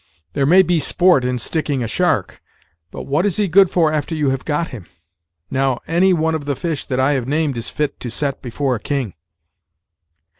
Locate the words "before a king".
8.41-9.13